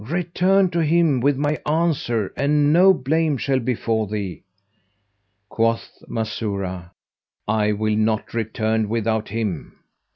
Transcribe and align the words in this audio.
Return 0.09 0.71
to 0.71 0.79
him 0.81 1.19
with 1.19 1.37
my 1.37 1.59
answer, 1.63 2.33
and 2.35 2.73
no 2.73 2.91
blame 2.91 3.37
shall 3.37 3.59
befal 3.59 4.07
thee!" 4.07 4.41
Quoth 5.47 6.03
Masurah, 6.09 6.89
"I 7.47 7.73
will 7.73 7.95
not 7.97 8.33
return 8.33 8.89
without 8.89 9.29
him." 9.29 9.77